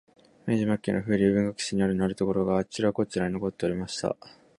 [0.47, 4.17] 明治末期の風流文学史になるところが、あちらこちらに残っておりました